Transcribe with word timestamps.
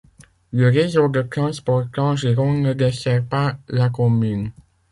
Le 0.51 0.67
réseau 0.67 1.09
de 1.09 1.21
transports 1.21 1.83
TransGironde 1.91 2.57
ne 2.63 2.73
dessert 2.73 3.23
pas 3.23 3.59
la 3.67 3.91
commune. 3.91 4.51